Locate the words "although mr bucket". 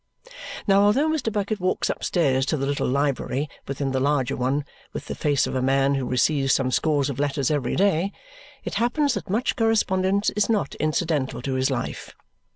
0.81-1.59